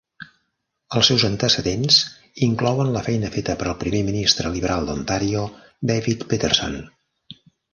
Els 0.99 1.09
seus 1.11 1.25
antecedents 1.27 1.97
inclouen 2.47 2.89
la 2.95 3.03
feina 3.09 3.31
feta 3.37 3.57
per 3.59 3.67
al 3.67 3.77
primer 3.83 4.01
ministre 4.09 4.55
liberal 4.57 4.89
d'Ontario 4.91 5.45
David 5.93 6.27
Peterson. 6.33 6.83